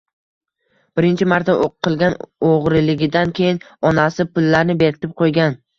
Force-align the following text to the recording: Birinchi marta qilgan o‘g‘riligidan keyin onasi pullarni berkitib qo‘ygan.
Birinchi 0.99 1.27
marta 1.33 1.55
qilgan 1.89 2.17
o‘g‘riligidan 2.55 3.37
keyin 3.41 3.65
onasi 3.93 4.31
pullarni 4.33 4.83
berkitib 4.85 5.19
qo‘ygan. 5.25 5.63